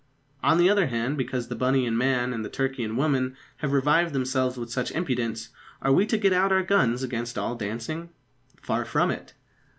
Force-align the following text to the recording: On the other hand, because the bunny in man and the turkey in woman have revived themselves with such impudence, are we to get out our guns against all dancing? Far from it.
On 0.41 0.57
the 0.57 0.67
other 0.67 0.87
hand, 0.87 1.15
because 1.15 1.47
the 1.47 1.55
bunny 1.55 1.85
in 1.85 1.95
man 1.95 2.33
and 2.33 2.43
the 2.43 2.49
turkey 2.49 2.81
in 2.83 2.95
woman 2.97 3.37
have 3.57 3.71
revived 3.71 4.13
themselves 4.15 4.57
with 4.57 4.71
such 4.71 4.89
impudence, 4.93 5.49
are 5.79 5.91
we 5.93 6.07
to 6.07 6.17
get 6.17 6.33
out 6.33 6.51
our 6.51 6.63
guns 6.63 7.03
against 7.03 7.37
all 7.37 7.53
dancing? 7.53 8.09
Far 8.63 8.83
from 8.83 9.11
it. 9.11 9.35